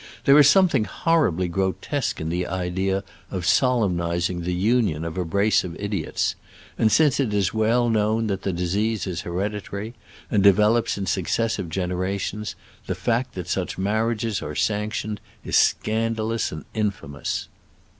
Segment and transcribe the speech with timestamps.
[0.25, 5.63] There is some thing horribly grotesque in the idea of solemnizing^^ union of a brace
[5.63, 6.33] of idiots;
[6.75, 9.93] and since it is well known that the dis ease is hereditary,
[10.31, 12.55] and develops in suc cessive generations,
[12.87, 17.47] the fact that such marriages are sanctioned is scandalous and infamous.